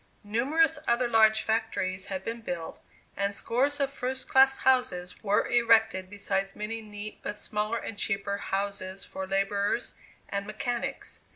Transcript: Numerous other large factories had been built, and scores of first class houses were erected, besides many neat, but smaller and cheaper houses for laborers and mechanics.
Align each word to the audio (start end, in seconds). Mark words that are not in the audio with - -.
Numerous 0.23 0.79
other 0.87 1.07
large 1.07 1.43
factories 1.43 2.07
had 2.07 2.25
been 2.25 2.41
built, 2.41 2.81
and 3.15 3.35
scores 3.35 3.79
of 3.79 3.93
first 3.93 4.27
class 4.27 4.57
houses 4.57 5.21
were 5.21 5.47
erected, 5.47 6.09
besides 6.09 6.55
many 6.55 6.81
neat, 6.81 7.19
but 7.21 7.35
smaller 7.35 7.77
and 7.77 7.99
cheaper 7.99 8.37
houses 8.37 9.05
for 9.05 9.27
laborers 9.27 9.93
and 10.27 10.47
mechanics. 10.47 11.19